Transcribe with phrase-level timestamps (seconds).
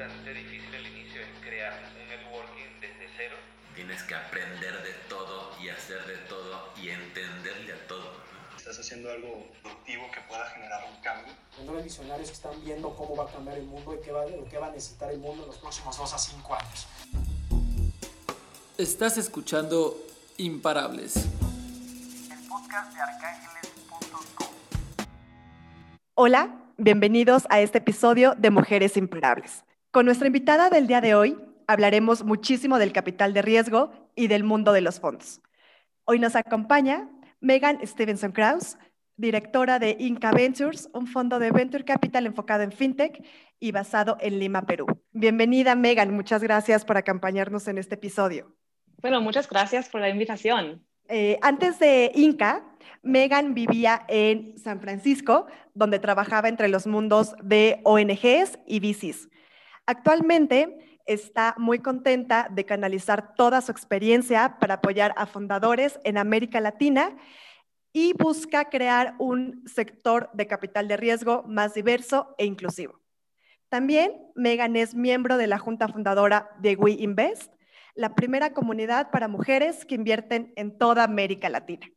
[0.00, 3.36] bastante difícil el inicio, es crear un networking desde cero.
[3.74, 8.12] Tienes que aprender de todo y hacer de todo y entenderle a todo.
[8.56, 11.34] Estás haciendo algo productivo que pueda generar un cambio.
[11.66, 14.58] Los visionarios que están viendo cómo va a cambiar el mundo y qué va, qué
[14.58, 16.86] va a necesitar el mundo en los próximos dos a cinco años.
[18.78, 19.98] Estás escuchando
[20.38, 21.16] Imparables.
[21.16, 24.46] El podcast de arcángeles.com.
[26.14, 29.64] Hola, bienvenidos a este episodio de Mujeres Imparables.
[29.92, 31.36] Con nuestra invitada del día de hoy
[31.66, 35.40] hablaremos muchísimo del capital de riesgo y del mundo de los fondos.
[36.04, 38.78] Hoy nos acompaña Megan Stevenson Krause,
[39.16, 43.20] directora de Inca Ventures, un fondo de venture capital enfocado en fintech
[43.58, 44.86] y basado en Lima, Perú.
[45.10, 46.14] Bienvenida, Megan.
[46.14, 48.54] Muchas gracias por acompañarnos en este episodio.
[49.02, 50.86] Bueno, muchas gracias por la invitación.
[51.08, 52.64] Eh, antes de Inca,
[53.02, 59.28] Megan vivía en San Francisco, donde trabajaba entre los mundos de ONGs y VCs.
[59.90, 66.60] Actualmente está muy contenta de canalizar toda su experiencia para apoyar a fundadores en América
[66.60, 67.16] Latina
[67.92, 73.00] y busca crear un sector de capital de riesgo más diverso e inclusivo.
[73.68, 77.52] También Megan es miembro de la junta fundadora de We Invest,
[77.96, 81.90] la primera comunidad para mujeres que invierten en toda América Latina.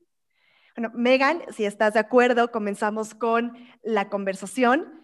[0.75, 5.02] Bueno, Megan, si estás de acuerdo, comenzamos con la conversación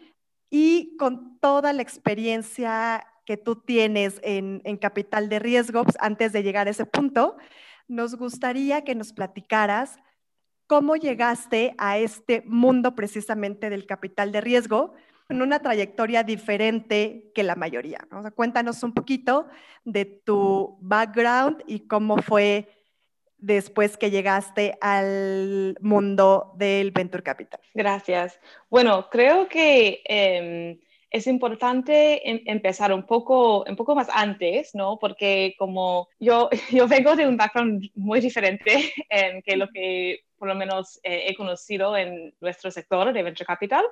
[0.50, 6.42] y con toda la experiencia que tú tienes en, capital de riesgo, pues, antes de
[6.42, 7.38] llegar a ese punto,
[7.88, 9.98] nos gustaría que nos platicaras
[10.66, 14.94] cómo llegaste a este mundo precisamente del capital de riesgo,
[15.30, 18.00] en una trayectoria diferente que la mayoría.
[18.36, 19.48] cuéntanos un poquito
[19.86, 22.79] de tu background y cómo fue
[23.40, 27.60] después que llegaste al mundo del venture capital.
[27.74, 28.40] Gracias.
[28.70, 30.80] Bueno, creo que eh,
[31.12, 34.98] es importante em empezar un poco, un poco más antes, ¿no?
[35.00, 40.48] Porque como yo, yo vengo de un background muy diferente en que lo que por
[40.48, 43.84] lo menos eh, he conocido en nuestro sector de venture capital.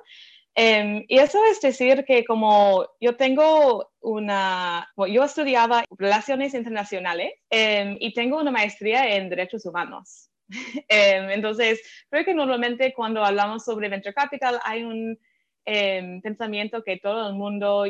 [0.58, 7.30] Um, y eso es decir que como yo tengo una, bueno, yo estudiaba relaciones internacionales
[7.52, 10.30] um, y tengo una maestría en derechos humanos.
[10.50, 10.56] um,
[11.30, 11.80] entonces,
[12.10, 15.16] creo que normalmente cuando hablamos sobre venture capital hay un
[15.64, 17.84] pensamiento que todo el mundo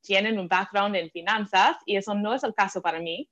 [0.00, 3.30] tiene un background en finanzas y eso no es el caso para mí.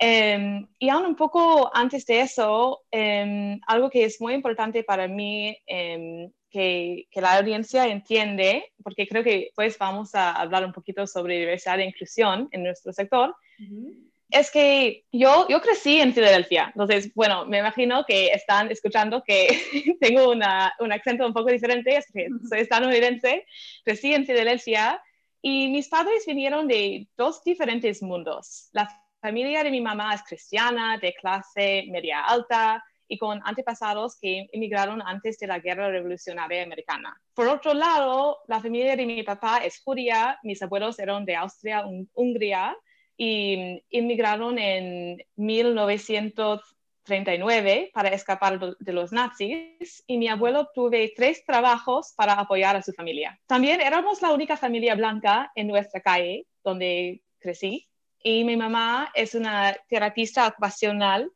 [0.00, 5.06] Um, y aún un poco antes de eso, um, algo que es muy importante para
[5.06, 10.72] mí um, que, que, la audiencia entiende, porque creo que pues vamos a hablar un
[10.72, 14.10] poquito sobre diversidad e inclusión en nuestro sector, uh -huh.
[14.30, 16.66] es que yo, yo crecí en Filadelfia.
[16.74, 19.48] Entonces, bueno, me imagino que están escuchando que
[20.00, 23.46] tengo una, un acento un poco diferente, es que soy estadounidense,
[23.84, 25.02] crecí en Filadelfia
[25.40, 28.68] y mis padres vinieron de dos diferentes mundos.
[28.72, 28.86] La
[29.20, 35.02] familia de mi mamá es cristiana, de clase media alta y con antepasados que emigraron
[35.02, 37.14] antes de la Guerra Revolucionaria Americana.
[37.34, 41.84] Por otro lado, la familia de mi papá es judía, mis abuelos eran de Austria,
[42.14, 42.74] Hungría
[43.14, 52.14] y emigraron en 1939 para escapar de los nazis y mi abuelo tuve tres trabajos
[52.16, 53.38] para apoyar a su familia.
[53.46, 57.90] También éramos la única familia blanca en nuestra calle donde crecí
[58.22, 61.30] y mi mamá es una terapista ocupacional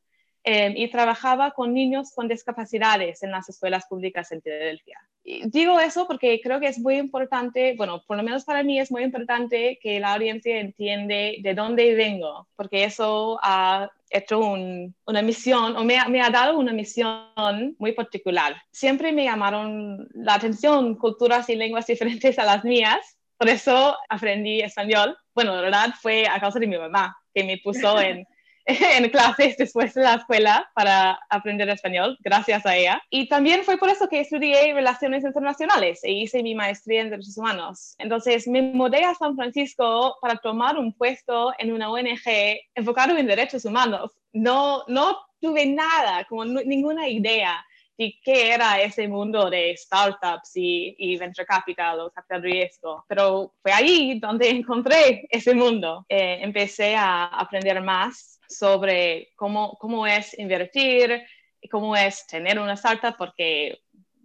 [0.48, 5.00] eh, y trabajaba con niños con discapacidades en las escuelas públicas en Filadelfia.
[5.24, 8.92] Digo eso porque creo que es muy importante, bueno, por lo menos para mí es
[8.92, 15.22] muy importante que la audiencia entiende de dónde vengo, porque eso ha hecho un, una
[15.22, 18.54] misión o me me ha dado una misión muy particular.
[18.70, 24.60] Siempre me llamaron la atención culturas y lenguas diferentes a las mías por eso aprendí
[24.60, 25.16] español.
[25.34, 28.26] Bueno, la verdad fue a causa de mi mamá, que me puso en,
[28.98, 33.00] en clases después de la escuela para aprender español, gracias a ella.
[33.10, 37.38] Y también fue por eso que estudié Relaciones Internacionales e hice mi maestría en Derechos
[37.38, 37.94] Humanos.
[37.98, 43.26] Entonces me mudé a San Francisco para tomar un puesto en una ONG enfocado en
[43.26, 44.10] derechos humanos.
[44.32, 47.64] No, no tuve nada, como no, ninguna idea
[47.96, 53.04] y qué era ese mundo de startups y, y, venture capital o capital riesgo.
[53.08, 56.04] Pero fue ahí donde encontré ese mundo.
[56.08, 61.22] Eh, empecé a aprender más sobre cómo, cómo es invertir
[61.60, 63.80] y cómo es tener una startup, porque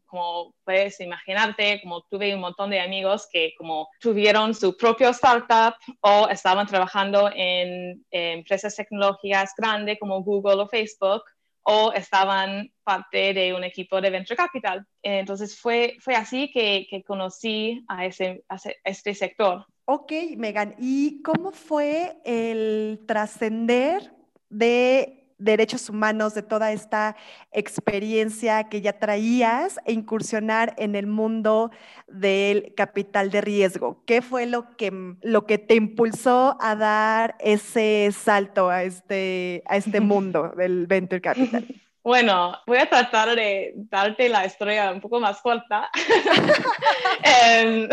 [0.06, 5.76] como puedes imaginarte, como tuve un montón de amigos que como tuvieron su propio startup
[6.02, 11.24] o estaban trabajando en, en empresas tecnológicas grandes como Google o Facebook
[11.64, 14.86] o estaban parte de un equipo de Venture Capital.
[15.02, 19.66] Entonces fue, fue así que, que conocí a, ese, a este sector.
[19.94, 24.14] Ok, Megan, ¿y cómo fue el trascender
[24.50, 27.18] de derechos humanos, de toda esta
[27.52, 31.72] experiencia que ya traías e incursionar en el mundo
[32.08, 34.02] del capital de riesgo?
[34.06, 39.76] ¿Qué fue lo que, lo que te impulsó a dar ese salto a este, a
[39.76, 41.68] este mundo del venture capital?
[42.04, 45.90] Bueno, voy a tratar de darte la historia un poco más corta.
[47.24, 47.88] Em,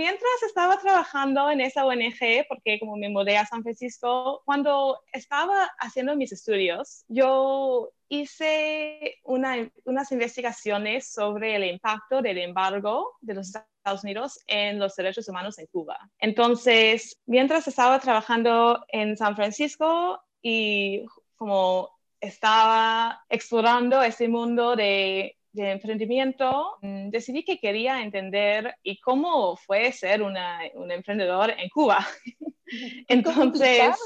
[0.00, 5.70] mientras estaba trabajando en esa ONG, porque como me mudé a San Francisco, cuando estaba
[5.78, 14.02] haciendo mis estudios, yo hice unas investigaciones sobre el impacto del embargo de los Estados
[14.02, 15.98] Unidos en los derechos humanos en Cuba.
[16.18, 21.04] Entonces, mientras estaba trabajando en San Francisco y
[21.36, 21.90] como
[22.22, 30.22] estaba explorando ese mundo de, emprendimiento, mm, decidí que quería entender y cómo fue ser
[30.22, 32.06] una, un emprendedor en Cuba.
[33.08, 33.96] Entonces...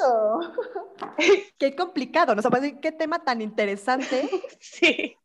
[1.58, 2.42] Qué complicado, ¿no?
[2.80, 4.28] qué tema tan interesante.
[4.60, 5.16] sí.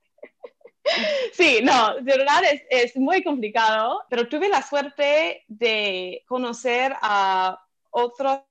[1.33, 7.61] Sí, no, de verdad es, es, muy complicado, pero tuve la suerte de conocer a
[7.91, 8.41] otros,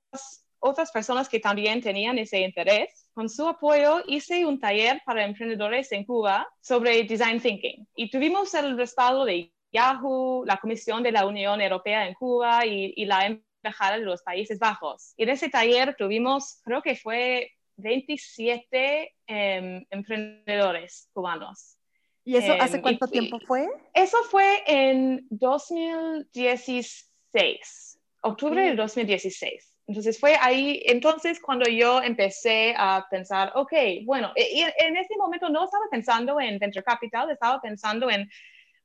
[0.59, 5.91] otras personas que también tenían ese interés con su apoyo hice un taller para emprendedores
[5.91, 11.25] en Cuba sobre design thinking y tuvimos el respaldo de Yahoo, la Comisión de la
[11.25, 15.15] Unión Europea en Cuba y, la Embajada de los Países Bajos.
[15.17, 21.75] Y en ese taller tuvimos, creo que fue 27 em, emprendedores cubanos.
[22.23, 23.67] ¿Y eso hace em, cuánto tiempo fue?
[23.93, 29.75] Eso fue en 2016, octubre de 2016.
[29.89, 33.73] Entonces fue ahí, entonces cuando yo empecé a pensar, ok,
[34.05, 38.29] bueno, e, y en ese momento no estaba pensando en venture capital, estaba pensando en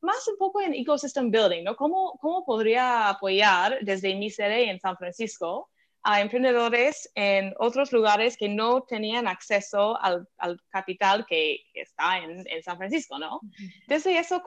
[0.00, 1.76] más un poco en ecosystem building, ¿no?
[1.76, 5.68] ¿Cómo, cómo podría apoyar desde mi sede en San Francisco
[6.04, 10.28] a emprendedores en otros lugares que no tenían acceso al,
[10.68, 13.40] capital que, está en, San Francisco, ¿no?
[13.88, 14.42] Desde eso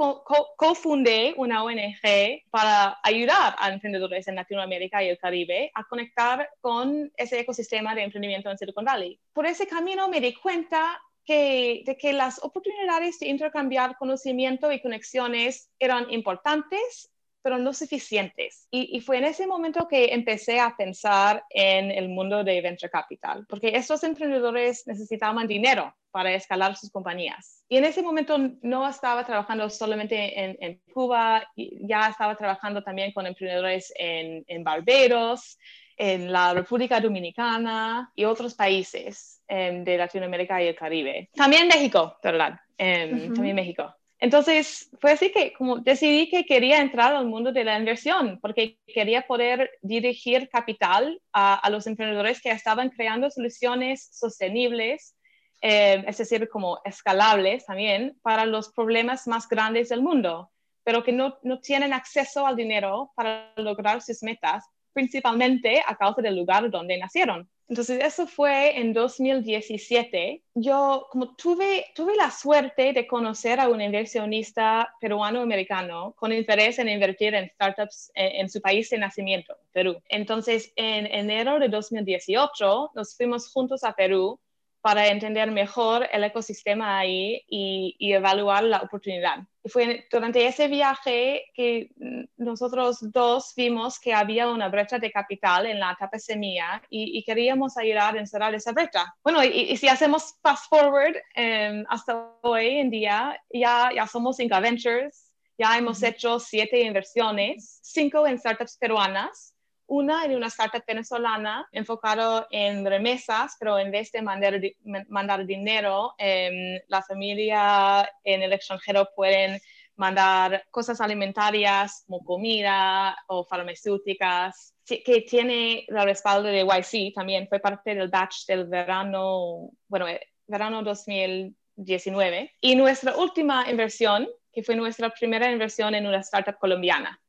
[0.55, 7.11] cofundé una ONG para ayudar a emprendedores en Latinoamérica y el Caribe a conectar con
[7.17, 9.19] ese ecosistema de emprendimiento en Silicon Valley.
[9.33, 14.79] Por ese camino me di cuenta que, de que las oportunidades de intercambiar conocimiento y
[14.79, 17.11] conexiones eran importantes
[17.41, 18.67] pero no suficientes.
[18.71, 23.45] Y, fue en ese momento que empecé a pensar en el mundo de venture capital,
[23.47, 27.63] porque estos emprendedores necesitaban dinero para escalar sus compañías.
[27.69, 33.11] Y en ese momento no estaba trabajando solamente en, en Cuba, ya estaba trabajando también
[33.13, 35.57] con emprendedores en, en Barbados,
[35.97, 41.29] en la República Dominicana y otros países em, de Latinoamérica y el Caribe.
[41.33, 42.59] También México, ¿verdad?
[42.77, 43.93] Em, también México.
[44.19, 45.53] Entonces, fue así que
[45.83, 51.69] decidí que quería entrar al mundo de la inversión porque quería poder dirigir capital a,
[51.69, 55.15] los emprendedores que estaban creando soluciones sostenibles,
[55.61, 60.49] eh, es decir, como escalables también para los problemas más grandes del mundo,
[60.83, 66.23] pero que no, no tienen acceso al dinero para lograr sus metas, principalmente a causa
[66.23, 67.47] del lugar donde nacieron.
[67.69, 70.41] Entonces, eso fue en 2017.
[70.55, 76.87] Yo como tuve, tuve la suerte de conocer a un inversionista peruano-americano con interés en
[76.87, 80.01] invertir en startups en, en, su país de nacimiento, Perú.
[80.07, 84.39] Entonces, en enero de 2018, nos fuimos juntos a Perú
[84.81, 89.39] para entender mejor el ecosistema ahí y, evaluar la oportunidad.
[89.63, 91.89] Y fue durante ese viaje que
[92.37, 97.77] nosotros dos vimos que había una brecha de capital en la etapa semilla y, queríamos
[97.77, 99.13] ayudar a cerrar esa brecha.
[99.23, 104.59] Bueno, y, si hacemos fast forward em, hasta hoy en día, ya, ya somos Inca
[104.59, 109.56] Ventures, ya hemos hecho siete inversiones, cinco en startups peruanas
[109.87, 114.61] una en una startup venezolana enfocado en remesas, pero en vez de mandar,
[115.07, 119.59] mandar dinero, eh, la familia en el extranjero pueden
[119.95, 127.59] mandar cosas alimentarias como comida o farmacéuticas, que tiene el respaldo de YC también, fue
[127.59, 132.53] parte del batch del verano, bueno, eh, verano 2019.
[132.61, 137.19] Y nuestra última inversión, que fue nuestra primera inversión en una startup colombiana,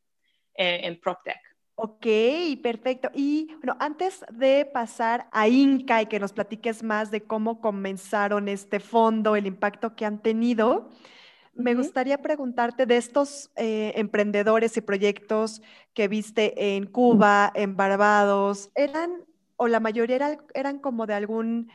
[0.54, 1.40] eh, en PropTech.
[1.80, 2.06] Ok,
[2.60, 3.08] perfecto.
[3.14, 8.48] Y bueno, antes de pasar a Inca y que nos platiques más de cómo comenzaron
[8.48, 10.88] este fondo, el impacto que han tenido,
[11.54, 15.62] me gustaría preguntarte de estos eh, emprendedores y proyectos
[15.94, 19.12] que viste en Cuba, en Barbados, ¿eran
[19.54, 21.70] o la mayoría eran como de algún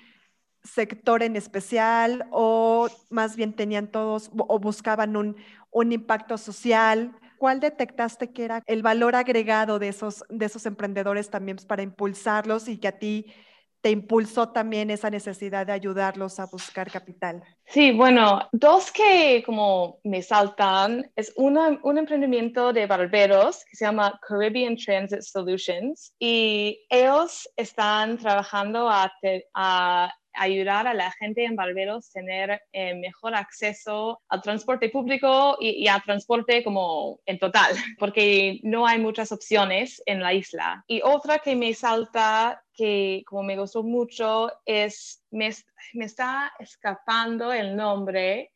[0.64, 5.38] sector en especial o más bien tenían todos o buscaban un,
[5.72, 7.14] un impacto social?
[7.44, 12.70] ¿Cuál detectaste que era el valor agregado de esos, de esos emprendedores también para impulsarlos
[12.70, 13.34] y que a ti
[13.82, 17.44] te impulsó también esa necesidad de ayudarlos a buscar capital?
[17.66, 24.18] Sí, bueno, dos que como me saltan es un emprendimiento de barberos que se llama
[24.26, 32.62] Caribbean Transit Solutions y ellos están trabajando a ayudar a la gente en Barbados tener
[32.72, 39.00] eh, mejor acceso al transporte público y, al transporte como en total, porque no hay
[39.00, 40.84] muchas opciones en la isla.
[40.88, 45.52] Y otra que me salta, que como me gustó mucho, es, me,
[45.94, 48.52] me está escapando el nombre,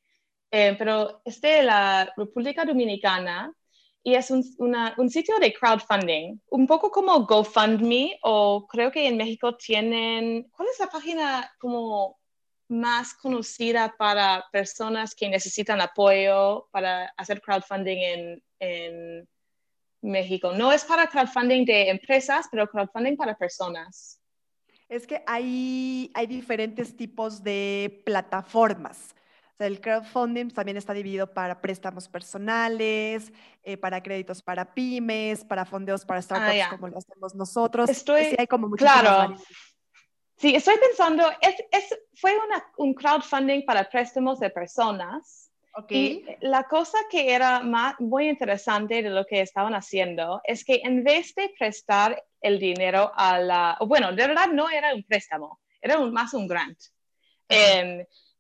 [0.51, 3.53] eh, pero es de la República Dominicana
[4.07, 4.41] y es un,
[4.97, 10.69] un, sitio de crowdfunding, un poco como GoFundMe o creo que en México tienen, ¿cuál
[10.71, 12.17] es la página como
[12.69, 19.29] más conocida para personas que necesitan apoyo para hacer crowdfunding en, en
[20.01, 20.53] México?
[20.53, 24.21] No es para crowdfunding de empresas, pero crowdfunding para personas.
[24.87, 29.16] Es que hay, hay diferentes tipos de plataformas
[29.59, 33.31] el crowdfunding también está dividido para préstamos personales,
[33.63, 37.89] eh, para créditos para pymes, para fondeos para ah, startups como lo hacemos nosotros.
[37.89, 39.35] Estoy, sí, hay como claro.
[40.37, 45.51] Sí, estoy pensando, es, es, fue una, un crowdfunding para préstamos de personas.
[45.73, 46.25] Okay.
[46.41, 50.81] Y la cosa que era más, muy interesante de lo que estaban haciendo es que
[50.83, 55.59] en vez de prestar el dinero a la, bueno, de verdad no era un préstamo,
[55.81, 56.77] era más un grant.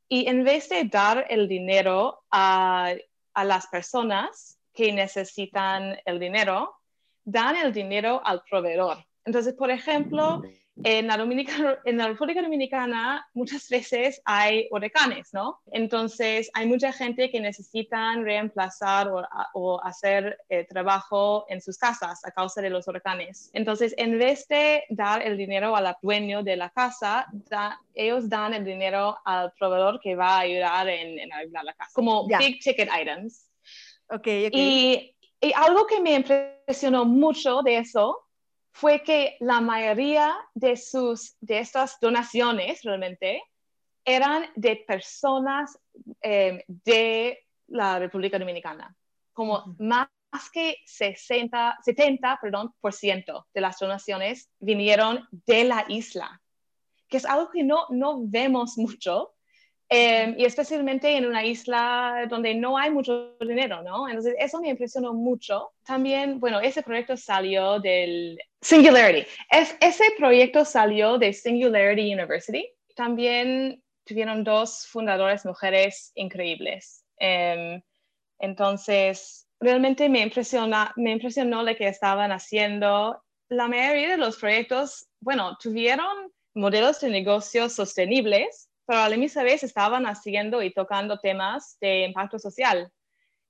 [0.09, 2.93] Y en vez de dar el dinero a,
[3.33, 6.75] a las personas que necesitan el dinero,
[7.23, 8.97] dan el dinero al proveedor.
[9.25, 10.41] Entonces, por ejemplo,
[10.83, 11.15] en la,
[11.85, 15.59] en la República Dominicana muchas veces hay huracanes, ¿no?
[15.71, 19.09] Entonces hay mucha gente que necesitan reemplazar
[19.53, 23.49] o, hacer eh, trabajo en sus casas a causa de los huracanes.
[23.53, 27.27] Entonces, en vez de dar el dinero al dueño de la casa,
[27.93, 32.27] ellos dan el dinero al proveedor que va a ayudar en, arreglar la casa, como
[32.27, 33.49] big ticket items.
[34.09, 38.26] Okay, y algo que me impresionó mucho de eso
[38.77, 43.41] fue que la mayoría de, sus, de estas donaciones realmente
[44.05, 45.79] eran de personas
[46.21, 48.95] eh, de la República Dominicana,
[49.33, 50.09] como más
[50.53, 56.39] que 60, 70 perdón, por ciento de las donaciones vinieron de la isla,
[57.07, 59.33] que es algo que no, no vemos mucho
[59.89, 64.09] Em, y especialmente en una isla donde no hay mucho dinero, ¿no?
[64.09, 65.71] Entonces, eso me impresionó mucho.
[65.85, 69.25] También, bueno, ese proyecto salió del Singularity.
[69.49, 72.69] Es, ese proyecto salió de Singularity University.
[72.95, 77.05] También tuvieron dos fundadoras mujeres increíbles.
[77.17, 77.81] Em,
[78.39, 83.23] entonces, realmente me, impresiona, me impresionó lo que estaban haciendo.
[83.47, 89.43] La mayoría de los proyectos, bueno, tuvieron modelos de negocios sostenibles pero a la misma
[89.43, 92.91] vez estaban haciendo y tocando temas de impacto social.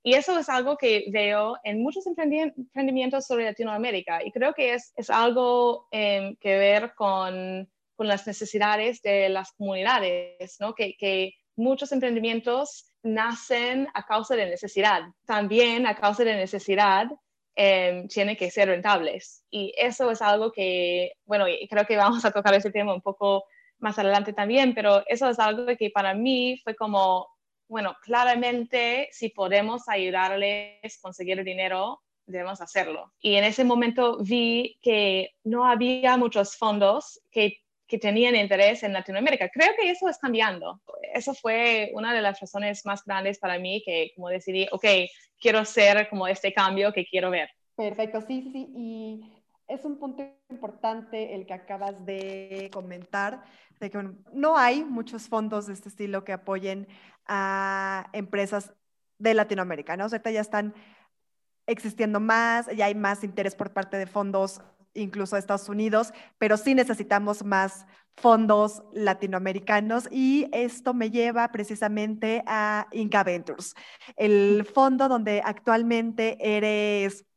[0.02, 4.92] Y eso es algo que veo en muchos emprendimientos sobre Latinoamérica y creo que es,
[4.96, 10.74] es algo eh, que ver con, con, las necesidades de las comunidades, ¿no?
[10.74, 15.02] que, que muchos emprendimientos nacen a causa de necesidad.
[15.24, 17.06] También a causa de necesidad
[17.56, 19.44] eh, tienen que ser rentables.
[19.50, 23.44] Y eso es algo que, bueno, creo que vamos a tocar ese tema un poco
[23.78, 27.28] más adelante también, pero eso es algo que para mí fue como,
[27.68, 33.12] bueno, claramente si podemos ayudarles a conseguir dinero, debemos hacerlo.
[33.20, 38.92] Y en ese momento vi que no había muchos fondos que, que tenían interés en
[38.92, 39.48] Latinoamérica.
[39.48, 40.80] Creo que eso es cambiando.
[41.14, 44.84] Eso fue una de las razones más grandes para mí que como decidí, ok,
[45.40, 47.48] quiero ser como este cambio que quiero ver.
[47.74, 48.68] Perfecto, sí, sí.
[48.76, 49.37] Y
[49.68, 53.44] es un punto importante el que acabas de comentar,
[53.78, 56.88] de que no hay muchos fondos de este estilo que apoyen
[57.26, 58.72] a empresas
[59.18, 60.06] de Latinoamérica, ¿no?
[60.06, 60.74] O sea, ya están
[61.66, 64.62] existiendo más, ya hay más interés por parte de fondos,
[64.94, 72.42] incluso de Estados Unidos, pero sí necesitamos más fondos latinoamericanos y esto me lleva precisamente
[72.46, 73.74] a Inca Ventures,
[74.16, 77.27] el fondo donde actualmente eres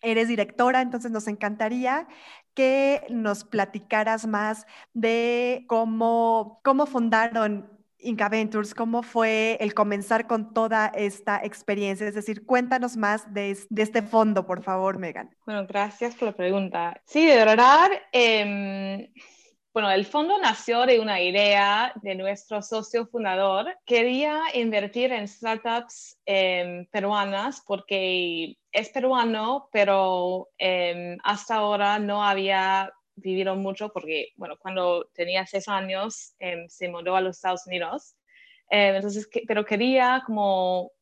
[0.00, 2.06] Eres directora, entonces nos encantaría
[2.54, 10.54] que nos platicaras más de cómo, cómo fundaron Inca Ventures, cómo fue el comenzar con
[10.54, 12.06] toda esta experiencia.
[12.06, 15.34] Es decir, cuéntanos más de, este fondo, por favor, Megan.
[15.44, 17.00] Bueno, gracias por la pregunta.
[17.04, 19.08] Sí, de verdad, em,
[19.72, 23.76] bueno, el fondo nació de una idea de nuestro socio fundador.
[23.84, 32.92] Quería invertir en startups em, peruanas porque es peruano, pero em, hasta ahora no había
[33.16, 38.14] vivido mucho porque, bueno, cuando tenía seis años em, se mudó a los Estados Unidos.
[38.70, 40.92] Em, entonces, pero quería como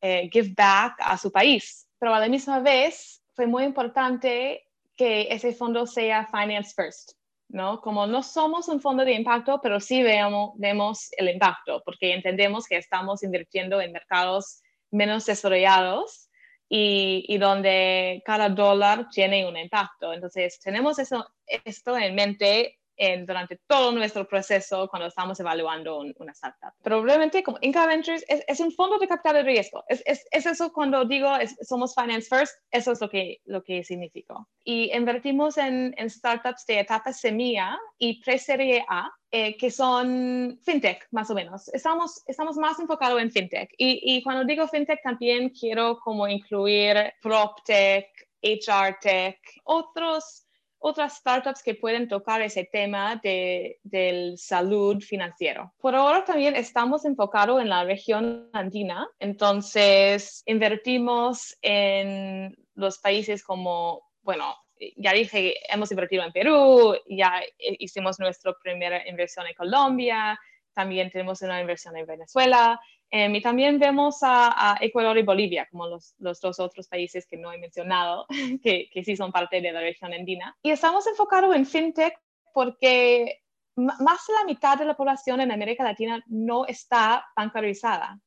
[0.00, 1.86] eh, give back a su país.
[1.98, 7.12] Pero a la misma vez fue muy importante que ese fondo sea finance first.
[7.48, 7.80] ¿no?
[7.80, 12.66] Como no somos un fondo de impacto, pero sí vemos, vemos el impacto, porque entendemos
[12.66, 16.29] que estamos invirtiendo en mercados menos desarrollados
[16.72, 20.12] y, y, donde cada dólar tiene un impacto.
[20.12, 22.80] Entonces, tenemos eso, esto en mente
[23.26, 26.72] durante todo nuestro proceso cuando estamos evaluando una startup.
[26.82, 29.84] Pero realmente como Inca Ventures es, es, un fondo de capital de riesgo.
[29.88, 31.30] Es, es, es eso cuando digo
[31.62, 34.34] somos finance first, eso es lo que, lo que significa.
[34.64, 41.06] Y invertimos en, en startups de etapa semilla y pre-serie A, eh, que son fintech,
[41.12, 41.68] más o menos.
[41.68, 43.72] Estamos, estamos más enfocados en fintech.
[43.78, 48.06] Y, y cuando digo fintech también quiero como incluir PropTech,
[48.42, 50.46] HRTech, otros
[50.80, 55.72] otras startups que pueden tocar ese tema de, del salud financiero.
[55.78, 64.08] Por ahora también estamos enfocados en la región andina, entonces invertimos en los países como,
[64.22, 64.56] bueno,
[64.96, 70.38] ya dije, hemos invertido en Perú, ya hicimos nuestra primera inversión en Colombia,
[70.72, 72.80] también tenemos una inversión en Venezuela
[73.12, 77.36] Em, y también vemos a, Ecuador y Bolivia como los, los, dos otros países que
[77.36, 78.26] no he mencionado,
[78.62, 80.56] que, que, sí son parte de la región andina.
[80.62, 82.14] Y estamos enfocados en fintech
[82.54, 83.42] porque
[83.74, 88.20] más de la mitad de la población en América Latina no está bancarizada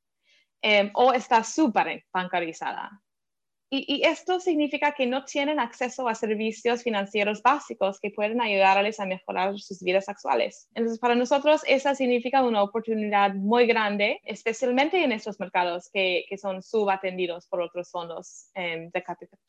[0.62, 3.02] em, o está súper bancarizada.
[3.76, 9.08] Y, esto significa que no tienen acceso a servicios financieros básicos que pueden ayudarles a
[9.08, 10.68] mejorar sus vidas sexuales.
[10.76, 16.38] Entonces, para nosotros, esa significa una oportunidad muy grande, especialmente en estos mercados que, que
[16.38, 19.04] son subatendidos por otros fondos em, de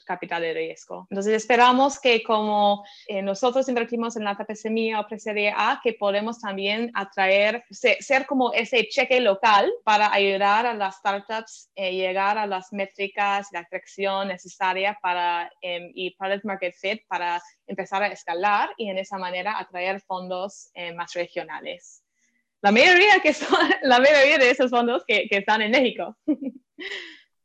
[0.07, 1.07] capital de riesgo.
[1.11, 6.41] Entonces, esperamos que como eh, nosotros invertimos en la TPSMI o Preserie A, que podemos
[6.41, 12.39] también atraer, ser, como ese cheque local para ayudar a las startups a eh, llegar
[12.39, 18.09] a las métricas, la atracción necesaria para, um, y Product Market Fit para empezar a
[18.09, 22.05] escalar y en esa manera atraer fondos eh, más regionales.
[22.61, 26.17] La mayoría, que son, la mayoría de esos fondos que, que están en México.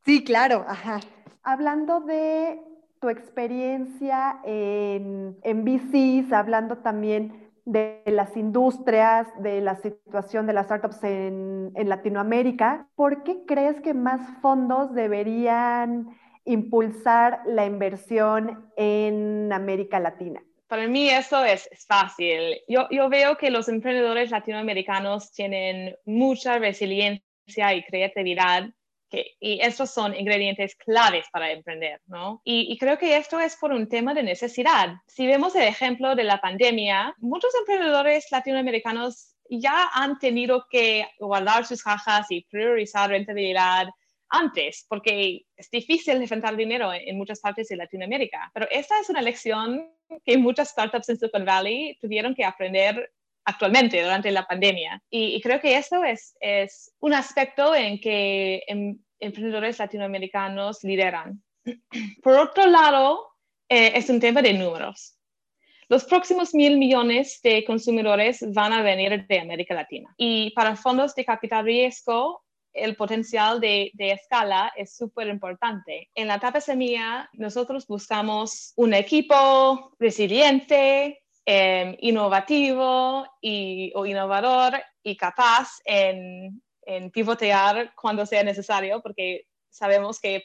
[0.06, 0.66] Sí, claro.
[0.68, 1.02] Ajá.
[1.44, 2.60] Hablando de
[3.00, 10.66] tu experiencia en, en VCs, hablando también de las industrias, de la situación de las
[10.66, 16.08] startups en, en, Latinoamérica, ¿por qué crees que más fondos deberían
[16.50, 20.42] impulsar la inversión en América Latina?
[20.68, 22.62] Para mí eso es, fácil.
[22.68, 28.70] Yo, yo, veo que los emprendedores latinoamericanos tienen mucha resiliencia y creatividad
[29.10, 32.42] que, y estos son ingredientes claves para emprender, ¿no?
[32.44, 34.94] Y, y, creo que esto es por un tema de necesidad.
[35.08, 41.66] Si vemos el ejemplo de la pandemia, muchos emprendedores latinoamericanos ya han tenido que guardar
[41.66, 43.88] sus cajas y priorizar rentabilidad
[44.30, 48.52] antes, porque es difícil enfrentar dinero en muchas partes de Latinoamérica.
[48.54, 49.92] Pero esta es una lección
[50.26, 53.12] que muchas startups en Silicon Valley tuvieron que aprender
[53.46, 55.02] actualmente durante la pandemia.
[55.10, 61.42] Y, creo que esto es, es, un aspecto en que em, emprendedores latinoamericanos lideran.
[62.24, 63.30] Por otro lado,
[63.68, 65.16] eh, es un tema de números.
[65.88, 70.14] Los próximos mil millones de consumidores van a venir de América Latina.
[70.18, 72.44] Y para fondos de capital riesgo,
[72.80, 76.10] el potencial de, escala es súper importante.
[76.16, 83.26] En la etapa semilla, nosotros buscamos un equipo resiliente, em, innovativo
[83.96, 90.44] o innovador y capaz en, en pivotear cuando sea necesario, porque sabemos que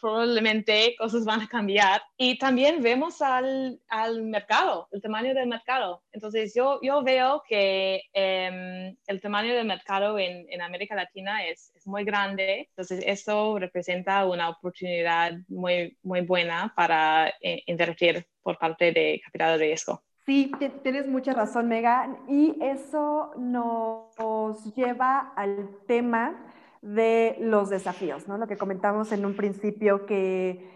[0.00, 2.02] probablemente cosas van a cambiar.
[2.16, 6.02] Y también vemos al, al mercado, el tamaño del mercado.
[6.12, 11.72] Entonces yo, yo veo que em, el tamaño del mercado en, en América Latina es,
[11.74, 12.68] es, muy grande.
[12.70, 19.58] Entonces esto representa una oportunidad muy, muy buena para eh, invertir por parte de capital
[19.58, 20.02] de riesgo.
[20.24, 20.52] Sí,
[20.84, 22.18] tienes mucha razón, Megan.
[22.28, 26.36] Y eso nos lleva al tema
[26.82, 28.36] de los desafíos, ¿no?
[28.36, 30.68] Lo que comentamos en un principio que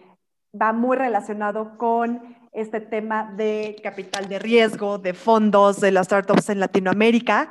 [0.61, 6.49] va muy relacionado con este tema de capital de riesgo, de fondos de las startups
[6.49, 7.51] en Latinoamérica.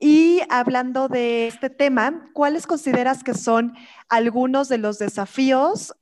[0.00, 3.76] Y hablando de este tema, ¿cuáles consideras que son
[4.08, 5.94] algunos de los desafíos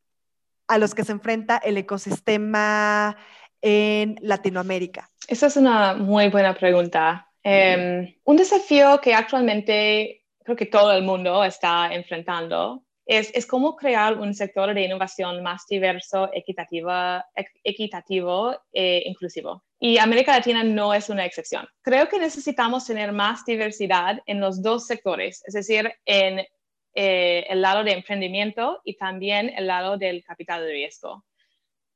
[0.69, 3.17] a los que se enfrenta el ecosistema
[3.61, 5.11] en Latinoamérica?
[5.27, 7.29] Esa es una muy buena pregunta.
[7.43, 13.77] Em, un desafío que actualmente creo que todo el mundo está enfrentando es, es cómo
[13.77, 19.63] crear un sector de innovación más diverso, equitativa, equ- equitativo e inclusivo.
[19.79, 21.69] Y América Latina no es una excepción.
[21.83, 26.47] Creo que necesitamos tener más diversidad en los dos sectores, es decir, en
[26.95, 31.25] eh, el lado de emprendimiento y también el lado del capital de riesgo.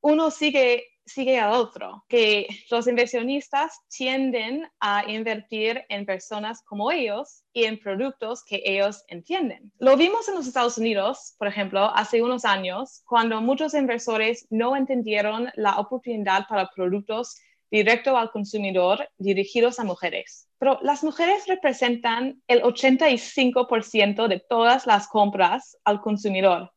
[0.05, 7.45] Uno sigue, sigue al otro, que los inversionistas tienden a invertir en personas como ellos
[7.53, 9.71] y en productos que ellos entienden.
[9.79, 14.75] Lo vimos en los Estados Unidos, por ejemplo, hace unos años, cuando muchos inversores no
[14.75, 17.37] entendieron la oportunidad para productos
[17.71, 20.49] directo al consumidor dirigidos a mujeres.
[20.59, 26.73] Pero las mujeres representan el 85% de todas las compras al consumidor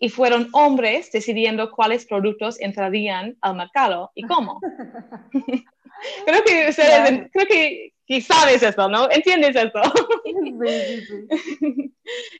[0.00, 4.60] y fueron hombres decidiendo cuáles productos entrarían al mercado y cómo.
[6.26, 7.28] creo que ustedes, Claro.
[7.32, 9.08] creo que, que sabes esto, ¿no?
[9.10, 9.80] ¿Entiendes esto?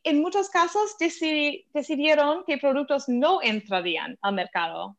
[0.04, 4.96] En muchos casos decidi- decidieron que productos no entrarían al mercado,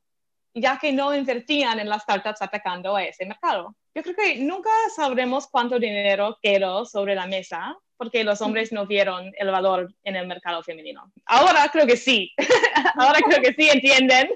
[0.54, 3.76] ya que no invertían en las startups atacando a ese mercado.
[3.96, 8.88] Yo creo que nunca sabremos cuánto dinero quedó sobre la mesa porque los hombres no
[8.88, 11.12] vieron el valor en el mercado femenino.
[11.26, 12.32] Ahora creo que sí.
[12.96, 14.30] Ahora creo que sí entienden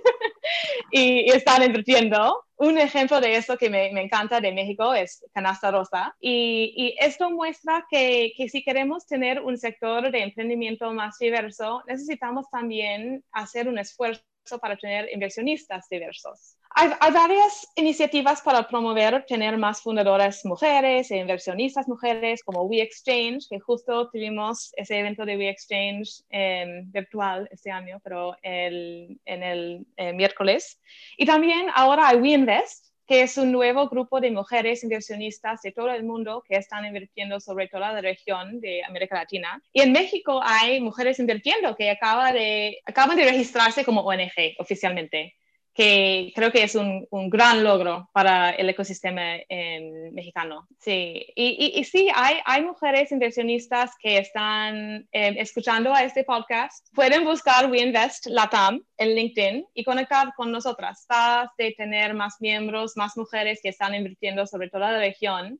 [0.91, 2.43] y, y están invirtiendo.
[2.57, 6.13] Un ejemplo de eso que me, me encanta de México es Canasta Rosa.
[6.19, 11.83] Y, y esto muestra que, que si queremos tener un sector de emprendimiento más diverso,
[11.87, 14.23] necesitamos también hacer un esfuerzo
[14.59, 16.57] para tener inversionistas diversos.
[16.75, 23.47] Hay, hay varias iniciativas para promover tener más fundadoras mujeres e inversionistas mujeres como WeExchange,
[23.47, 29.85] que justo tuvimos ese evento de WeExchange eh, virtual este año, pero el, en el
[29.97, 30.79] eh, miércoles.
[31.15, 35.89] Y también ahora hay WeInvest, que es un nuevo grupo de mujeres inversionistas de todo
[35.89, 39.61] el mundo que están invirtiendo sobre toda la región de América Latina.
[39.73, 45.35] Y en México hay mujeres invirtiendo que acaba de, acaban de registrarse como ONG oficialmente
[45.73, 50.67] que creo que es un, un, gran logro para el ecosistema eh, mexicano.
[50.79, 56.23] Sí, y, y, y, sí, hay, hay mujeres inversionistas que están eh, escuchando a este
[56.23, 56.87] podcast.
[56.93, 61.05] Pueden buscar WeInvest Latam en LinkedIn y conectar con nosotras.
[61.07, 65.59] Tras de tener más miembros, más mujeres que están invirtiendo sobre toda la región.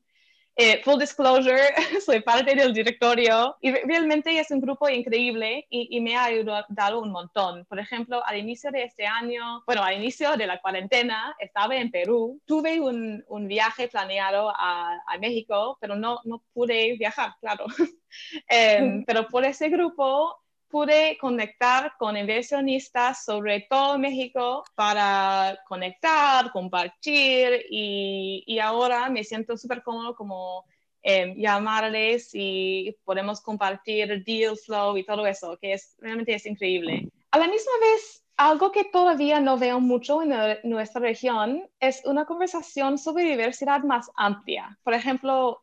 [0.56, 6.00] Eh, full disclosure, soy parte del directorio y realmente es un grupo increíble y, y,
[6.00, 7.64] me ha ayudado un montón.
[7.64, 11.90] Por ejemplo, al inicio de este año, bueno, al inicio de la cuarentena, estaba en
[11.90, 17.66] Perú, tuve un, un viaje planeado a, a, México, pero no, no pude viajar, claro.
[18.48, 20.36] eh, pero por ese grupo
[20.74, 29.56] pude conectar con inversionistas sobre todo México para conectar, compartir y, y ahora me siento
[29.56, 30.64] súper cómodo como
[31.00, 37.08] eh, llamarles y podemos compartir deal flow y todo eso, que es realmente es increíble.
[37.30, 40.34] A la misma vez, algo que todavía no veo mucho en,
[40.64, 44.76] nuestra región es una conversación sobre diversidad más amplia.
[44.82, 45.60] Por ejemplo,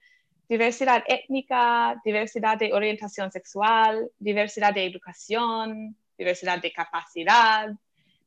[0.51, 7.69] diversidad étnica, diversidad de orientación sexual, diversidad de educación, diversidad de capacidad,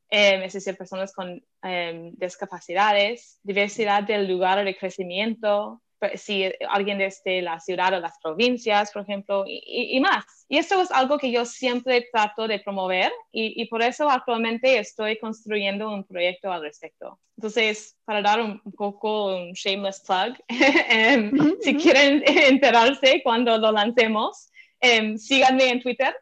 [0.09, 5.83] eh, es decir, personas con eh, discapacidades, diversidad del lugar de crecimiento,
[6.15, 10.25] si alguien desde la ciudad o las provincias, por ejemplo, y, y, y, más.
[10.47, 14.77] Y esto es algo que yo siempre trato de promover y, y, por eso actualmente
[14.77, 17.19] estoy construyendo un proyecto al respecto.
[17.37, 21.57] Entonces, para dar un, un poco un shameless plug, um, mm -hmm.
[21.61, 24.49] si quieren enterarse cuando lo lancemos,
[24.81, 26.15] um, síganme en Twitter.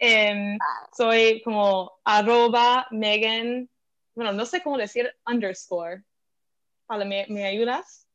[0.00, 0.58] Um,
[0.96, 3.68] soy como arroba Megan,
[4.14, 6.02] bueno, no sé cómo decir underscore.
[6.88, 8.07] Vale, ¿me, me ayudas?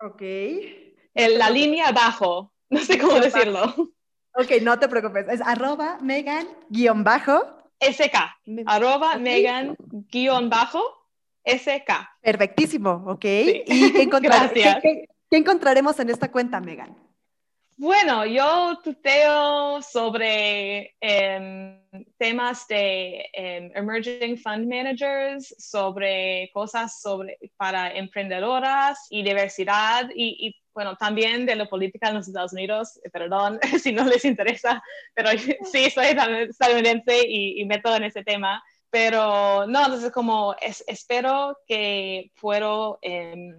[0.00, 0.22] Ok.
[0.22, 3.74] En la línea abajo, no sé cómo decirlo.
[4.36, 5.26] Ok, no te preocupes.
[5.28, 7.40] Es arroba Megan guion bajo.
[7.80, 8.16] SK.
[8.66, 9.22] Arroba okay.
[9.22, 9.76] Megan
[10.10, 10.82] guion bajo
[11.44, 11.90] SK.
[12.20, 13.22] Perfectísimo, ok.
[13.22, 13.62] Sí.
[13.66, 16.96] ¿Y qué, encontrar ¿qué, qué, qué encontraremos en esta cuenta, Megan?
[17.76, 21.80] Bueno, yo tuteo sobre eh,
[22.18, 30.56] temas de eh, emerging fund managers, sobre cosas sobre, para emprendedoras y diversidad y, y,
[30.72, 34.80] bueno, también de la política en los Estados Unidos, perdón si no les interesa,
[35.12, 35.30] pero
[35.72, 36.06] sí, soy
[36.48, 38.62] estadounidense y, y meto en ese tema.
[38.90, 43.00] Pero no, entonces como es, espero que puedo...
[43.02, 43.52] Eh,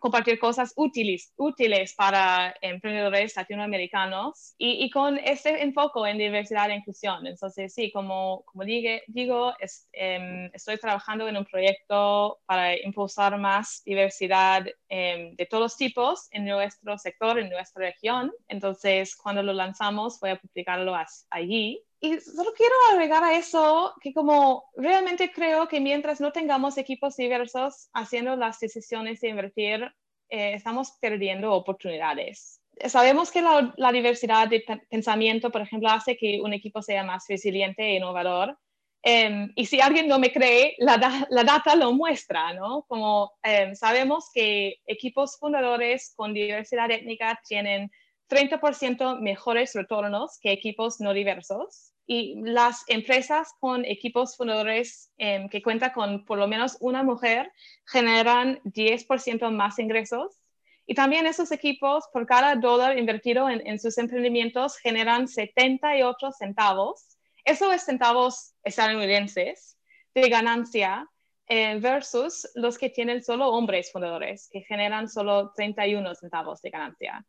[0.00, 7.26] compartir cosas útiles, útiles para emprendedores latinoamericanos y, con este enfoque en diversidad e inclusión.
[7.26, 9.54] Entonces, sí, como, como digue, digo,
[9.92, 16.46] eh, estoy trabajando en un proyecto para impulsar más diversidad eh, de todos tipos en
[16.46, 18.32] nuestro sector, en nuestra región.
[18.48, 20.96] Entonces, cuando lo lanzamos, voy a publicarlo
[21.30, 26.78] allí y solo quiero agregar a eso que como realmente creo que mientras no tengamos
[26.78, 29.82] equipos diversos haciendo las decisiones de invertir,
[30.30, 32.62] eh, estamos perdiendo oportunidades.
[32.86, 37.82] Sabemos que la, diversidad de pensamiento, por ejemplo, hace que un equipo sea más resiliente
[37.82, 38.56] e innovador.
[39.02, 42.84] Um, y si alguien no me cree, la, la data lo muestra, ¿no?
[42.88, 47.90] Como um, sabemos que equipos fundadores con diversidad étnica tienen
[48.30, 51.92] 30% mejores retornos que equipos no diversos.
[52.06, 57.52] Y las empresas con equipos fundadores eh, que cuentan con por lo menos una mujer
[57.86, 60.38] generan 10% más ingresos.
[60.86, 67.18] Y también esos equipos, por cada dólar invertido en, en sus emprendimientos, generan 78 centavos.
[67.44, 69.76] Eso es centavos estadounidenses
[70.14, 71.08] de ganancia
[71.46, 77.26] eh, versus los que tienen solo hombres fundadores, que generan solo 31 centavos de ganancia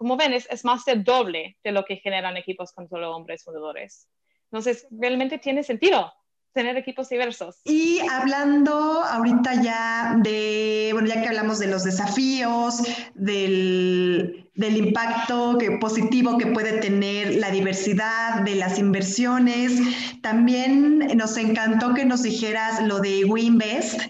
[0.00, 4.08] como ven, es, más del doble de lo que generan equipos con solo hombres fundadores.
[4.50, 6.10] Entonces, realmente tiene sentido
[6.54, 7.60] tener equipos diversos.
[7.64, 12.82] Y hablando ahorita ya de, bueno, ya que hablamos de los desafíos,
[13.12, 19.82] del, del impacto positivo que puede tener la diversidad, de las inversiones,
[20.22, 24.00] también nos encantó que nos dijeras lo de WinVest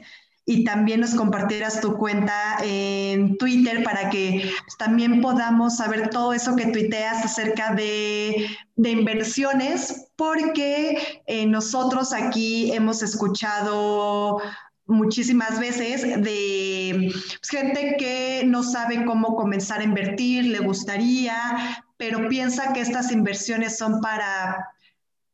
[0.45, 6.57] y también nos compartieras tu cuenta en Twitter para que también podamos saber todo eso
[6.57, 14.41] que tuiteas acerca de, de inversiones, porque eh, nosotros aquí hemos escuchado
[14.87, 22.29] muchísimas veces de pues, gente que no sabe cómo comenzar a invertir, le gustaría, pero
[22.29, 24.67] piensa que estas inversiones son para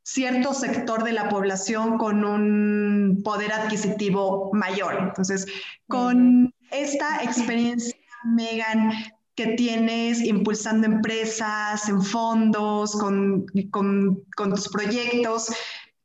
[0.07, 4.97] cierto sector de la población con un poder adquisitivo mayor.
[5.01, 5.47] Entonces,
[5.89, 8.93] con esta experiencia, Megan,
[9.35, 15.53] que tienes impulsando empresas, en fondos, con, con, con tus proyectos,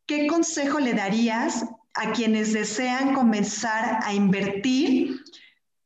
[0.08, 5.21] ¿qué consejo le darías a quienes desean comenzar a invertir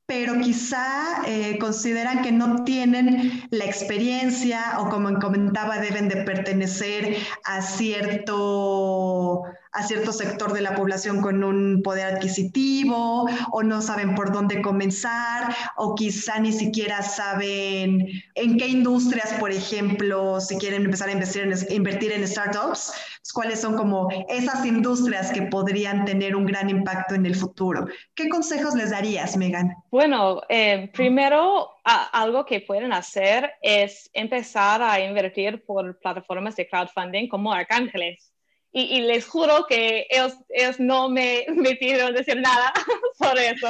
[0.06, 7.18] pero quizá eh, consideran que no tienen la experiencia o como comentaba deben de pertenecer
[7.44, 9.44] a cierto
[9.76, 14.62] a cierto sector de la población con un poder adquisitivo o no saben por dónde
[14.62, 21.12] comenzar o quizá ni siquiera saben en qué industrias, por ejemplo, si quieren empezar a
[21.12, 26.46] invertir en, invertir en startups, pues, cuáles son como esas industrias que podrían tener un
[26.46, 27.86] gran impacto en el futuro.
[28.16, 29.74] ¿Qué consejos les darías, Megan?
[29.92, 37.28] Bueno, eh, primero, algo que pueden hacer es empezar a invertir por plataformas de crowdfunding
[37.28, 38.35] como Arcángeles
[38.78, 42.74] y, les juro que ellos, ellos no me, me pidieron decir nada
[43.18, 43.70] sobre eso,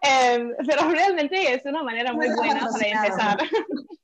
[0.00, 3.38] em, pero realmente es una manera muy buena para empezar.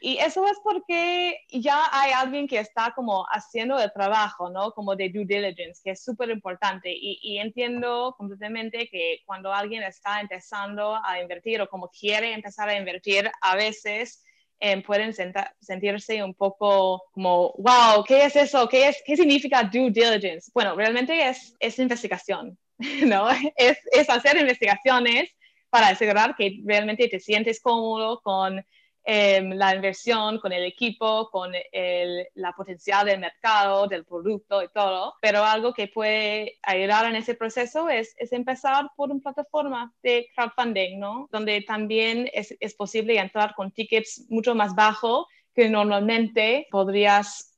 [0.00, 4.70] y eso es porque ya hay alguien que está como haciendo el trabajo, ¿no?
[4.70, 6.92] Como de due diligence, que es súper importante.
[6.92, 12.68] Y, y, entiendo completamente que cuando alguien está empezando a invertir o como quiere empezar
[12.68, 14.22] a invertir, a veces
[14.60, 15.12] eh, pueden
[15.60, 18.68] sentirse un poco como, wow, ¿qué es eso?
[18.68, 20.50] ¿Qué, es, qué significa due diligence?
[20.52, 22.58] Bueno, realmente es, es investigación,
[23.06, 23.28] ¿no?
[23.56, 25.30] Es, es hacer investigaciones
[25.70, 28.64] para asegurar que realmente te sientes cómodo con
[29.10, 34.68] Em, la inversión, con el equipo, con el, la potencial del mercado, del producto y
[34.68, 35.14] todo.
[35.22, 40.28] Pero algo que puede ayudar en ese proceso es, es empezar por una plataforma de
[40.34, 41.26] crowdfunding, ¿no?
[41.32, 47.57] Donde también es, es posible entrar con tickets mucho más bajos que normalmente podrías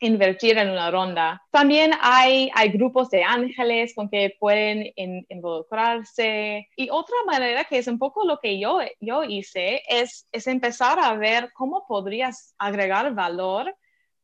[0.00, 1.42] invertir en una ronda.
[1.50, 6.68] También hay, hay grupos de ángeles con que pueden involucrarse.
[6.76, 10.98] Y otra manera que es un poco lo que yo, yo hice es, es empezar
[10.98, 13.74] a ver cómo podrías agregar valor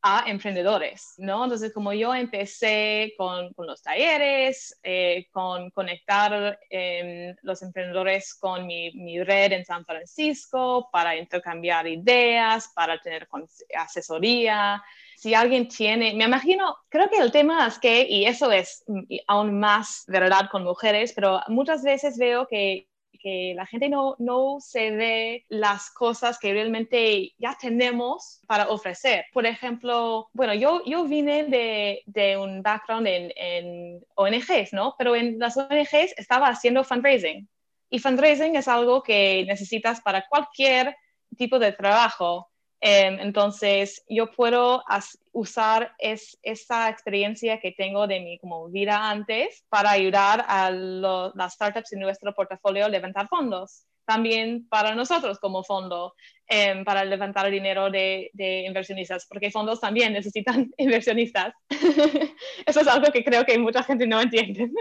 [0.07, 1.45] a emprendedores, ¿no?
[1.45, 8.67] Entonces, como yo empecé con, con los talleres, eh, con conectar eh, los emprendedores con
[8.67, 13.27] mi, mi, red en San Francisco para intercambiar ideas, para tener
[13.75, 14.83] asesoría,
[15.25, 19.05] si alguien tiene, me imagino, creo que el tema es que, y eso es mm,
[19.25, 22.87] aún más verdad con mujeres, pero muchas veces veo que,
[23.19, 29.25] que la gente no, no se ve las cosas que realmente ya tenemos para ofrecer.
[29.33, 34.93] Por ejemplo, bueno, yo, yo vine de, de un background en, en ONGs, ¿no?
[34.95, 37.49] Pero en las ONGs estaba haciendo fundraising.
[37.89, 40.95] Y fundraising es algo que necesitas para cualquier
[41.35, 42.51] tipo de trabajo.
[42.87, 44.83] Em, entonces, yo puedo
[45.31, 51.53] usar es, esa experiencia que tengo de mi como vida antes para ayudar a las
[51.53, 53.87] startups en nuestro portafolio a levantar fondos.
[54.05, 56.13] también para nosotros como fondo,
[56.47, 61.53] em, para levantar dinero de, de, inversionistas, porque fondos también necesitan inversionistas.
[62.65, 64.69] Eso es algo que creo que mucha gente no entiende.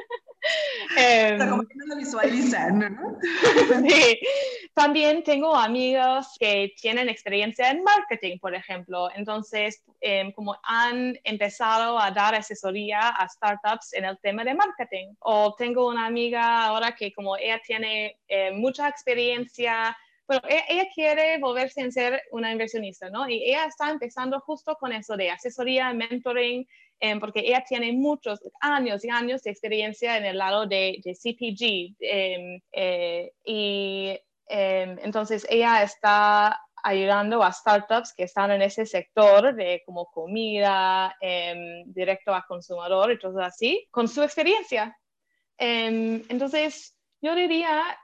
[0.98, 3.18] Eh, como que no lo visualizan, ¿no?
[3.88, 4.20] sí.
[4.74, 9.08] También tengo amigos que tienen experiencia en marketing, por ejemplo.
[9.14, 15.14] Entonces, eh, como han empezado a dar asesoría a startups en el tema de marketing.
[15.20, 20.86] O tengo una amiga ahora que como ella tiene eh, mucha experiencia bueno, ella, ella,
[20.94, 23.28] quiere volverse en ser una inversionista, ¿no?
[23.28, 26.66] Y ella está empezando justo con eso de asesoría, mentoring,
[27.00, 31.14] eh, porque ella tiene muchos años y años de experiencia en el lado de, de
[31.14, 31.96] CPG.
[32.00, 39.54] Eh, eh, y em, entonces ella está ayudando a startups que están en ese sector
[39.54, 44.96] de como comida, em, directo a consumidor y todo así, con su experiencia.
[45.58, 47.98] Em, entonces, yo diría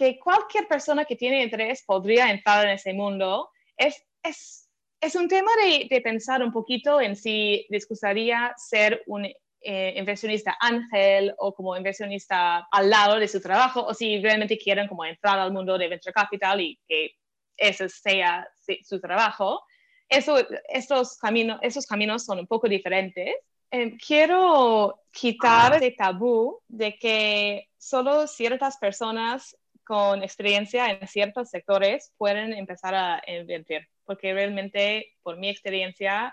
[0.00, 3.50] que cualquier persona que tiene interés podría entrar en ese mundo.
[3.76, 4.66] Es, es,
[4.98, 9.26] es un tema de, de, pensar un poquito en si les gustaría ser un
[9.60, 14.88] eh, inversionista ángel o como inversionista al lado de su trabajo o si realmente quieren
[14.88, 17.10] como entrar al mundo de venture capital y que
[17.58, 18.48] ese sea
[18.82, 19.62] su trabajo.
[20.08, 20.38] Eso,
[20.70, 23.34] estos, caminos, esos caminos son un poco diferentes.
[23.70, 29.56] Eh, quiero quitar ese tabú de que solo ciertas personas
[29.90, 36.32] con experiencia en ciertos sectores pueden empezar a invertir, porque realmente, por mi experiencia,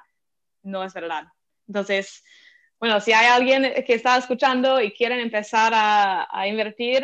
[0.62, 1.24] no es verdad.
[1.67, 2.24] Entonces,
[2.80, 7.04] bueno, si hay alguien que está escuchando y quieren empezar a, a invertir,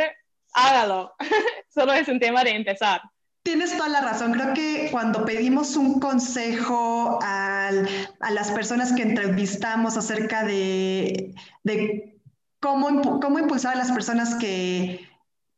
[0.53, 1.15] hágalo.
[1.73, 3.01] Solo es un tema de empezar.
[3.41, 4.33] Tienes toda la razón.
[4.33, 7.89] Creo que cuando pedimos un consejo al,
[8.19, 12.19] a las personas que entrevistamos acerca de, de
[12.59, 15.11] cómo, cómo impulsar a las personas que,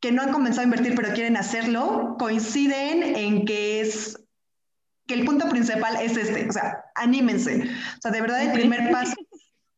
[0.06, 4.16] que no han comenzado a invertir pero quieren hacerlo, coinciden en que es
[5.08, 7.64] que el punto principal es este, o sea, anímense.
[7.64, 9.16] O sea, de verdad el primer paso,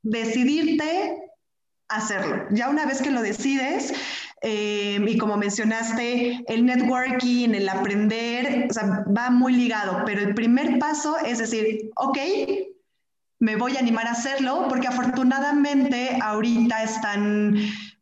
[0.03, 1.17] decidirte
[1.87, 2.43] hacerlo.
[2.51, 3.93] Ya una vez que lo decides,
[4.41, 10.35] eh, y como mencionaste, el networking, el aprender, o sea, va muy ligado, pero el
[10.35, 12.17] primer paso es decir, ok,
[13.39, 17.55] me voy a animar a hacerlo, porque afortunadamente ahorita están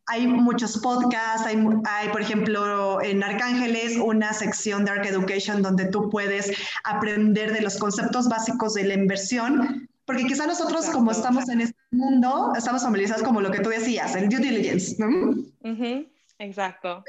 [0.08, 5.86] hay muchos podcasts, hay, hay, por ejemplo, en Arcángeles una sección de Arc Education donde
[5.86, 6.52] tú puedes
[6.84, 11.62] aprender de los conceptos básicos de la inversión, porque quizá nosotros exacto, como estamos en
[11.62, 15.08] este mundo, estamos familiarizados como lo que tú decías, el due diligence, ¿no?
[15.08, 16.08] Uh -huh.
[16.40, 17.04] Exacto.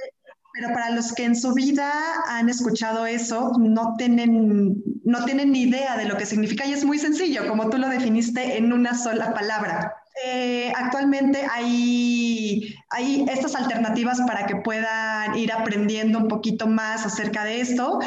[0.55, 1.93] Pero para los que en su vida
[2.29, 6.83] han escuchado eso, no tienen, no tienen ni idea de lo que significa y es
[6.83, 9.93] muy sencillo, como tú lo definiste en una sola palabra.
[10.25, 17.45] Eh, actualmente hay, hay estas alternativas para que puedan ir aprendiendo un poquito más acerca
[17.45, 17.99] de esto,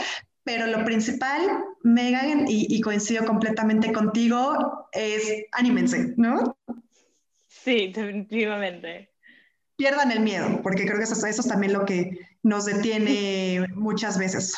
[0.43, 1.41] pero lo principal,
[1.83, 6.57] Megan, y, y coincido completamente contigo, es anímense, ¿no?
[7.47, 9.11] Sí, definitivamente.
[9.75, 14.17] Pierdan el miedo, porque creo que eso, eso es también lo que nos detiene muchas
[14.17, 14.55] veces.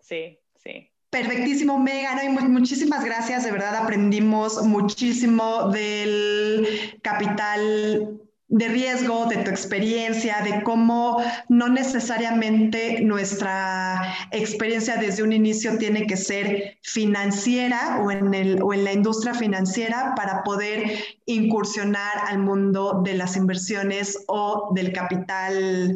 [0.00, 0.90] Sí, sí.
[1.14, 2.18] Perfectísimo, Megan.
[2.50, 3.44] Muchísimas gracias.
[3.44, 6.66] De verdad aprendimos muchísimo del
[7.02, 15.78] capital de riesgo, de tu experiencia, de cómo no necesariamente nuestra experiencia desde un inicio
[15.78, 22.24] tiene que ser financiera o en, el, o en la industria financiera para poder incursionar
[22.26, 25.94] al mundo de las inversiones o del capital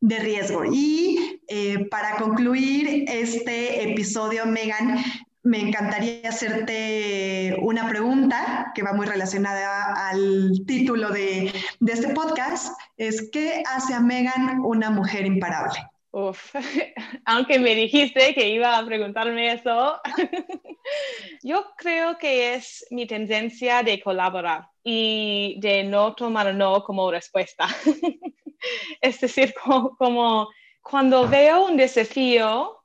[0.00, 0.64] de riesgo.
[0.64, 5.02] Y eh, para concluir este episodio, Megan,
[5.42, 12.78] me encantaría hacerte una pregunta que va muy relacionada al título de, de este podcast.
[12.96, 15.78] Es, ¿qué hace a Megan una mujer imparable?
[16.12, 16.54] Uf,
[17.24, 20.00] aunque me dijiste que iba a preguntarme eso,
[21.42, 27.68] yo creo que es mi tendencia de colaborar y de no tomar no como respuesta.
[29.00, 30.48] es decir, como, como,
[30.82, 32.82] cuando veo un desafío,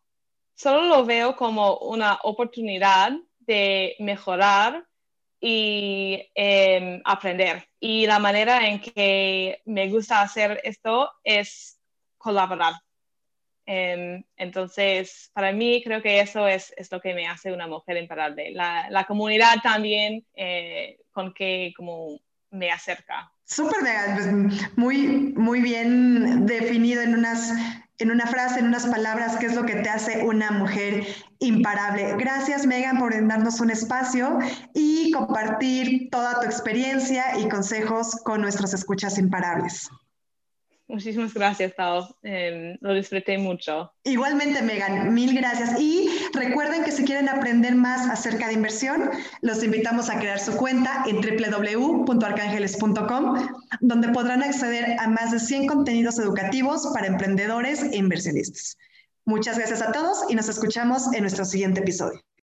[0.54, 4.86] solo lo veo como una oportunidad de mejorar
[5.40, 7.67] y eh, aprender.
[7.80, 11.80] Y la manera en que me gusta hacer esto es
[12.17, 12.73] colaborar.
[13.67, 17.98] Um, entonces, para mí creo que eso es, es, lo que me hace una mujer
[17.98, 18.52] imparable.
[18.52, 22.19] La, la comunidad también eh, con que como
[22.52, 23.32] me acerca.
[23.46, 23.79] Súper,
[24.15, 24.27] pues,
[24.75, 27.54] muy, muy bien definido en unas
[27.98, 31.08] en una frase, en unas palabras, qué es lo que te hace una mujer
[31.39, 32.15] imparable.
[32.17, 34.39] Gracias, Megan, por darnos un espacio
[34.73, 39.89] y compartir toda tu experiencia y consejos con nuestros escuchas imparables.
[40.88, 42.15] Muchísimas gracias, Tao.
[42.21, 43.92] Em, lo disfruté mucho.
[44.04, 45.79] Igualmente, Megan, mil gracias.
[45.79, 49.10] Y recuerden que si quieren aprender más acerca de inversión,
[49.42, 53.48] los invitamos a crear su cuenta en www.arcángeles.com,
[53.81, 58.77] donde podrán acceder a más de 100 contenidos educativos para emprendedores e inversionistas.
[59.25, 62.23] Muchas gracias a todos y nos escuchamos en nuestro siguiente episodio.